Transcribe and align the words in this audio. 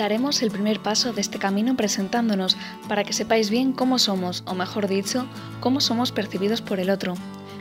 Daremos 0.00 0.40
el 0.40 0.50
primer 0.50 0.80
paso 0.80 1.12
de 1.12 1.20
este 1.20 1.38
camino 1.38 1.76
presentándonos 1.76 2.56
para 2.88 3.04
que 3.04 3.12
sepáis 3.12 3.50
bien 3.50 3.74
cómo 3.74 3.98
somos, 3.98 4.42
o 4.46 4.54
mejor 4.54 4.88
dicho, 4.88 5.26
cómo 5.60 5.82
somos 5.82 6.10
percibidos 6.10 6.62
por 6.62 6.80
el 6.80 6.88
otro. 6.88 7.12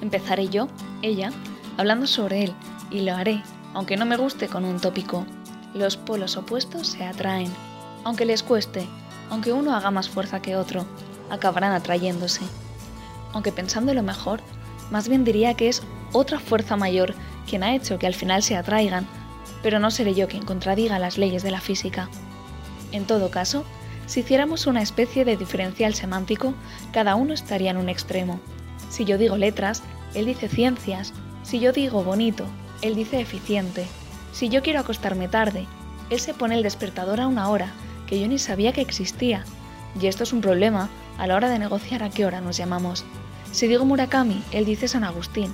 Empezaré 0.00 0.48
yo, 0.48 0.68
ella, 1.02 1.32
hablando 1.76 2.06
sobre 2.06 2.44
él, 2.44 2.52
y 2.88 3.00
lo 3.00 3.16
haré, 3.16 3.42
aunque 3.74 3.96
no 3.96 4.06
me 4.06 4.16
guste 4.16 4.46
con 4.46 4.64
un 4.64 4.78
tópico. 4.78 5.26
Los 5.74 5.96
polos 5.96 6.36
opuestos 6.36 6.86
se 6.86 7.04
atraen. 7.04 7.50
Aunque 8.04 8.24
les 8.24 8.44
cueste, 8.44 8.86
aunque 9.28 9.52
uno 9.52 9.74
haga 9.74 9.90
más 9.90 10.08
fuerza 10.08 10.40
que 10.40 10.54
otro, 10.54 10.86
acabarán 11.30 11.72
atrayéndose. 11.72 12.42
Aunque 13.32 13.50
pensando 13.50 13.92
lo 13.92 14.04
mejor, 14.04 14.40
más 14.92 15.08
bien 15.08 15.24
diría 15.24 15.54
que 15.54 15.68
es 15.68 15.82
otra 16.12 16.38
fuerza 16.38 16.76
mayor 16.76 17.12
quien 17.48 17.64
ha 17.64 17.74
hecho 17.74 17.98
que 17.98 18.06
al 18.06 18.14
final 18.14 18.44
se 18.44 18.56
atraigan, 18.56 19.08
pero 19.62 19.78
no 19.78 19.90
seré 19.90 20.14
yo 20.14 20.28
quien 20.28 20.44
contradiga 20.44 20.98
las 20.98 21.18
leyes 21.18 21.42
de 21.42 21.50
la 21.50 21.60
física. 21.60 22.08
En 22.92 23.04
todo 23.04 23.30
caso, 23.30 23.64
si 24.06 24.20
hiciéramos 24.20 24.66
una 24.66 24.82
especie 24.82 25.24
de 25.24 25.36
diferencial 25.36 25.94
semántico, 25.94 26.54
cada 26.92 27.14
uno 27.14 27.32
estaría 27.32 27.70
en 27.70 27.76
un 27.76 27.88
extremo. 27.88 28.40
Si 28.88 29.04
yo 29.04 29.18
digo 29.18 29.36
letras, 29.36 29.82
él 30.14 30.26
dice 30.26 30.48
ciencias. 30.48 31.12
Si 31.42 31.60
yo 31.60 31.72
digo 31.72 32.02
bonito, 32.02 32.44
él 32.82 32.96
dice 32.96 33.20
eficiente. 33.20 33.86
Si 34.32 34.48
yo 34.48 34.62
quiero 34.62 34.80
acostarme 34.80 35.28
tarde, 35.28 35.66
él 36.10 36.18
se 36.18 36.34
pone 36.34 36.56
el 36.56 36.62
despertador 36.62 37.20
a 37.20 37.28
una 37.28 37.48
hora 37.48 37.72
que 38.06 38.20
yo 38.20 38.26
ni 38.26 38.38
sabía 38.38 38.72
que 38.72 38.80
existía. 38.80 39.44
Y 40.00 40.06
esto 40.06 40.24
es 40.24 40.32
un 40.32 40.40
problema 40.40 40.88
a 41.18 41.26
la 41.26 41.36
hora 41.36 41.48
de 41.48 41.58
negociar 41.58 42.02
a 42.02 42.10
qué 42.10 42.26
hora 42.26 42.40
nos 42.40 42.56
llamamos. 42.56 43.04
Si 43.52 43.68
digo 43.68 43.84
Murakami, 43.84 44.42
él 44.50 44.64
dice 44.64 44.88
San 44.88 45.04
Agustín. 45.04 45.52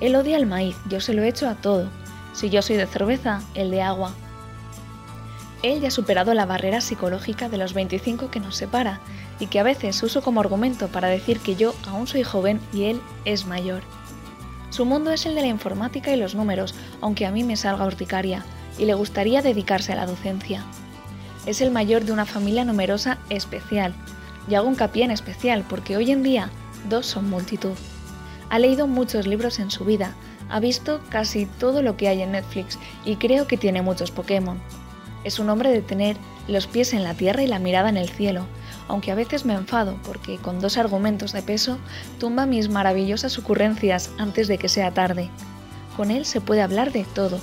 Él 0.00 0.16
odia 0.16 0.36
el 0.36 0.46
maíz, 0.46 0.76
yo 0.88 1.00
se 1.00 1.14
lo 1.14 1.22
echo 1.22 1.48
a 1.48 1.54
todo. 1.54 1.88
Si 2.34 2.50
yo 2.50 2.60
soy 2.60 2.76
de 2.76 2.86
cerveza, 2.86 3.40
él 3.54 3.70
de 3.70 3.80
agua. 3.80 4.12
Él 5.62 5.80
ya 5.80 5.88
ha 5.88 5.90
superado 5.90 6.34
la 6.34 6.44
barrera 6.44 6.82
psicológica 6.82 7.48
de 7.48 7.56
los 7.56 7.72
25 7.72 8.30
que 8.30 8.40
nos 8.40 8.56
separa 8.56 9.00
y 9.40 9.46
que 9.46 9.60
a 9.60 9.62
veces 9.62 10.02
uso 10.02 10.20
como 10.20 10.40
argumento 10.40 10.88
para 10.88 11.08
decir 11.08 11.40
que 11.40 11.56
yo 11.56 11.74
aún 11.86 12.06
soy 12.06 12.22
joven 12.22 12.60
y 12.72 12.84
él 12.84 13.00
es 13.24 13.46
mayor. 13.46 13.82
Su 14.68 14.84
mundo 14.84 15.12
es 15.12 15.24
el 15.24 15.36
de 15.36 15.40
la 15.40 15.46
informática 15.46 16.12
y 16.12 16.16
los 16.16 16.34
números, 16.34 16.74
aunque 17.00 17.26
a 17.26 17.30
mí 17.30 17.44
me 17.44 17.56
salga 17.56 17.86
urticaria, 17.86 18.44
y 18.76 18.86
le 18.86 18.94
gustaría 18.94 19.40
dedicarse 19.40 19.92
a 19.92 19.96
la 19.96 20.04
docencia. 20.04 20.64
Es 21.46 21.60
el 21.60 21.70
mayor 21.70 22.04
de 22.04 22.12
una 22.12 22.26
familia 22.26 22.64
numerosa 22.64 23.18
especial, 23.30 23.94
y 24.48 24.56
hago 24.56 24.66
un 24.66 24.74
hincapié 24.74 25.04
en 25.04 25.12
especial 25.12 25.64
porque 25.68 25.96
hoy 25.96 26.10
en 26.10 26.24
día 26.24 26.50
dos 26.88 27.06
son 27.06 27.30
multitud. 27.30 27.74
Ha 28.50 28.58
leído 28.58 28.86
muchos 28.86 29.26
libros 29.26 29.60
en 29.60 29.70
su 29.70 29.84
vida, 29.84 30.14
ha 30.50 30.60
visto 30.60 31.00
casi 31.08 31.46
todo 31.46 31.82
lo 31.82 31.96
que 31.96 32.08
hay 32.08 32.22
en 32.22 32.32
Netflix 32.32 32.78
y 33.04 33.16
creo 33.16 33.46
que 33.46 33.56
tiene 33.56 33.82
muchos 33.82 34.10
Pokémon. 34.10 34.58
Es 35.24 35.38
un 35.38 35.48
hombre 35.50 35.70
de 35.70 35.82
tener 35.82 36.16
los 36.48 36.66
pies 36.66 36.92
en 36.92 37.02
la 37.02 37.14
tierra 37.14 37.42
y 37.42 37.46
la 37.46 37.58
mirada 37.58 37.88
en 37.88 37.96
el 37.96 38.10
cielo, 38.10 38.46
aunque 38.88 39.10
a 39.10 39.14
veces 39.14 39.44
me 39.44 39.54
enfado 39.54 39.96
porque 40.04 40.36
con 40.36 40.60
dos 40.60 40.76
argumentos 40.76 41.32
de 41.32 41.42
peso 41.42 41.78
tumba 42.18 42.46
mis 42.46 42.68
maravillosas 42.68 43.38
ocurrencias 43.38 44.10
antes 44.18 44.48
de 44.48 44.58
que 44.58 44.68
sea 44.68 44.92
tarde. 44.92 45.30
Con 45.96 46.10
él 46.10 46.24
se 46.24 46.40
puede 46.40 46.62
hablar 46.62 46.92
de 46.92 47.04
todo. 47.04 47.40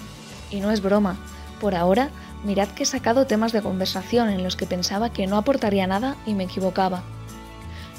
Y 0.52 0.60
no 0.60 0.72
es 0.72 0.82
broma. 0.82 1.18
Por 1.60 1.76
ahora, 1.76 2.10
mirad 2.44 2.68
que 2.70 2.84
he 2.84 2.86
sacado 2.86 3.26
temas 3.26 3.54
de 3.54 3.62
conversación 3.62 4.30
en 4.30 4.44
los 4.44 4.56
que 4.56 4.66
pensaba 4.66 5.12
que 5.12 5.28
no 5.28 5.38
aportaría 5.38 5.88
nada 5.88 6.18
y 6.26 6.34
me 6.34 6.44
equivocaba. 6.44 7.04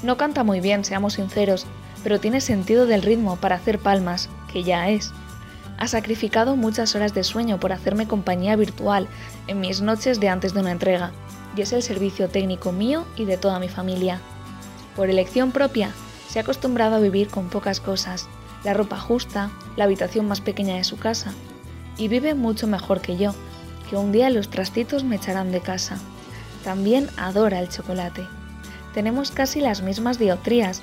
No 0.03 0.17
canta 0.17 0.43
muy 0.43 0.59
bien, 0.59 0.85
seamos 0.85 1.13
sinceros, 1.13 1.65
pero 2.03 2.19
tiene 2.19 2.41
sentido 2.41 2.85
del 2.85 3.01
ritmo 3.01 3.37
para 3.37 3.55
hacer 3.55 3.79
palmas, 3.79 4.29
que 4.53 4.63
ya 4.63 4.89
es. 4.89 5.11
Ha 5.79 5.87
sacrificado 5.87 6.55
muchas 6.55 6.95
horas 6.95 7.13
de 7.13 7.23
sueño 7.23 7.59
por 7.59 7.73
hacerme 7.73 8.07
compañía 8.07 8.55
virtual 8.55 9.07
en 9.47 9.59
mis 9.59 9.81
noches 9.81 10.19
de 10.19 10.29
antes 10.29 10.53
de 10.53 10.61
una 10.61 10.71
entrega, 10.71 11.11
y 11.57 11.61
es 11.61 11.73
el 11.73 11.81
servicio 11.81 12.29
técnico 12.29 12.71
mío 12.71 13.05
y 13.17 13.25
de 13.25 13.37
toda 13.37 13.59
mi 13.59 13.67
familia. 13.67 14.21
Por 14.95 15.09
elección 15.09 15.51
propia, 15.51 15.91
se 16.29 16.39
ha 16.39 16.43
acostumbrado 16.43 16.95
a 16.95 16.99
vivir 16.99 17.27
con 17.27 17.49
pocas 17.49 17.79
cosas, 17.79 18.27
la 18.63 18.73
ropa 18.73 18.99
justa, 18.99 19.49
la 19.75 19.85
habitación 19.85 20.27
más 20.27 20.39
pequeña 20.39 20.75
de 20.75 20.83
su 20.83 20.97
casa, 20.97 21.33
y 21.97 22.07
vive 22.07 22.35
mucho 22.35 22.67
mejor 22.67 23.01
que 23.01 23.17
yo, 23.17 23.33
que 23.89 23.97
un 23.97 24.11
día 24.11 24.29
los 24.29 24.49
trastitos 24.49 25.03
me 25.03 25.15
echarán 25.15 25.51
de 25.51 25.61
casa. 25.61 25.97
También 26.63 27.09
adora 27.17 27.59
el 27.59 27.69
chocolate. 27.69 28.25
Tenemos 28.93 29.31
casi 29.31 29.59
las 29.59 29.81
mismas 29.81 30.19
dioptrías, 30.19 30.81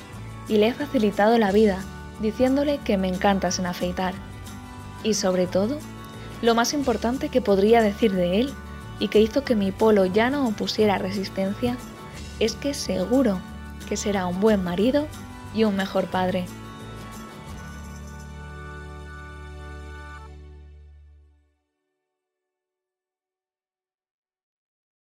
y 0.49 0.59
le 0.59 0.69
he 0.69 0.75
facilitado 0.75 1.39
la 1.39 1.53
vida 1.53 1.79
diciéndole 2.21 2.79
que 2.79 2.97
me 2.97 3.09
encanta 3.09 3.51
sin 3.51 3.67
afeitar. 3.67 4.15
Y 5.03 5.15
sobre 5.15 5.47
todo, 5.47 5.79
lo 6.43 6.55
más 6.55 6.73
importante 6.73 7.29
que 7.29 7.41
podría 7.41 7.83
decir 7.83 8.13
de 8.13 8.41
él 8.41 8.53
y 8.99 9.09
que 9.09 9.21
hizo 9.21 9.45
que 9.45 9.57
mi 9.57 9.73
polo 9.73 10.07
ya 10.07 10.31
no 10.31 10.47
opusiera 10.47 10.99
resistencia 10.99 11.77
es 12.39 12.55
que 12.55 12.75
seguro 12.75 13.41
que 13.89 13.97
será 13.97 14.27
un 14.27 14.41
buen 14.41 14.63
marido 14.63 15.07
y 15.55 15.65
un 15.65 15.77
mejor 15.77 16.07
padre. 16.07 16.47